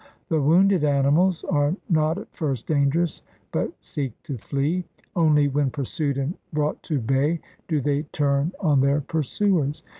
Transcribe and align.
The 0.29 0.41
wounded 0.41 0.83
animals 0.83 1.43
are 1.47 1.75
not 1.87 2.17
at 2.17 2.33
first 2.33 2.65
dangerous 2.65 3.21
but 3.51 3.71
seek 3.81 4.13
to 4.23 4.35
flee. 4.35 4.83
Only 5.15 5.47
when 5.47 5.69
pursued 5.69 6.17
and 6.17 6.33
brought 6.51 6.81
to 6.89 6.97
bay 6.97 7.39
do 7.67 7.81
they 7.81 8.01
turn 8.11 8.51
on 8.59 8.81
their 8.81 9.01
pursuers. 9.01 9.83